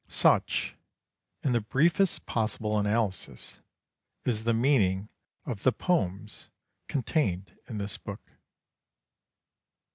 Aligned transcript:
Such, 0.07 0.75
in 1.43 1.51
the 1.51 1.61
briefest 1.61 2.25
possible 2.25 2.79
analysis, 2.79 3.61
is 4.25 4.45
the 4.45 4.51
meaning 4.55 5.09
of 5.45 5.61
the 5.61 5.71
poems 5.71 6.49
contained 6.87 7.55
in 7.69 7.77
this 7.77 7.99
book. 7.99 8.31